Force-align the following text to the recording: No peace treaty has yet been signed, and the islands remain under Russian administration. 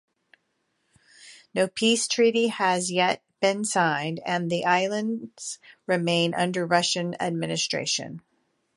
No 1.53 1.67
peace 1.67 2.07
treaty 2.07 2.47
has 2.47 2.91
yet 2.91 3.21
been 3.39 3.63
signed, 3.63 4.19
and 4.25 4.49
the 4.49 4.65
islands 4.65 5.59
remain 5.85 6.33
under 6.33 6.65
Russian 6.65 7.13
administration. 7.21 8.23